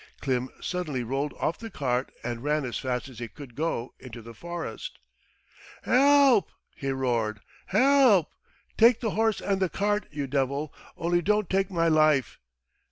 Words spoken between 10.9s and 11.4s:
only